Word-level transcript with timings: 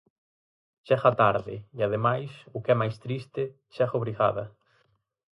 Chega 0.87 1.11
tarde, 1.23 1.55
e 1.77 1.79
ademais, 1.83 2.31
o 2.55 2.59
que 2.63 2.71
é 2.75 2.79
máis 2.81 2.95
triste, 3.03 3.43
chega 3.75 3.97
obrigada. 3.99 4.45